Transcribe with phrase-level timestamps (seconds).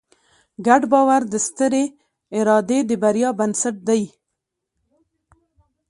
[0.67, 1.85] ګډ باور د سترې
[2.39, 4.03] ادارې د بریا بنسټ دی.